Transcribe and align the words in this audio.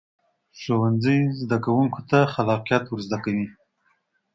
ښوونځی 0.59 1.19
زده 1.41 1.57
کوونکو 1.65 1.99
ته 2.09 2.19
خلاقیت 2.33 2.83
ورزده 2.87 3.17
کوي 3.25 3.47